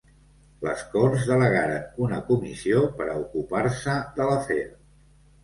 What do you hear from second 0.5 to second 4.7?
Les corts delegaren una comissió per a ocupar-se de l'afer.